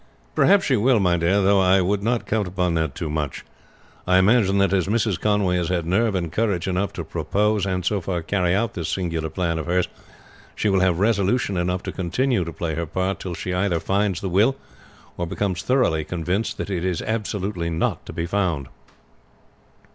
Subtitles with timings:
[0.33, 3.45] "Perhaps she will, my dear, though I would not count upon that too much.
[4.07, 5.19] I imagine that as Mrs.
[5.19, 8.89] Conway has had nerve and courage enough to propose and so far carry out this
[8.89, 9.87] singular plan of hers,
[10.55, 14.21] she will have resolution enough to continue to play her part till she either finds
[14.21, 14.55] the will,
[15.17, 18.69] or becomes thoroughly convinced that it is absolutely not to be found."